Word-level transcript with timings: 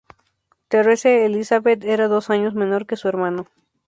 Therese 0.69 1.25
Elisabeth 1.27 1.83
era 1.85 2.07
dos 2.07 2.31
años 2.31 2.55
menor 2.55 2.87
que 2.87 2.97
su 2.97 3.07
hermano. 3.07 3.45